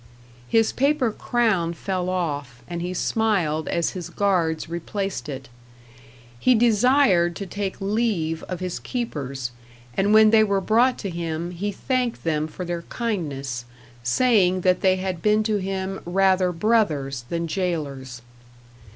[0.49, 5.47] His paper crown fell off and he smiled as his guards replaced it.
[6.39, 9.51] He desired to take leave of his keepers,
[9.95, 13.65] and when they were brought to him he thanked them for their kindness,
[14.01, 18.23] saying that they had been to him rather brothers than jailers.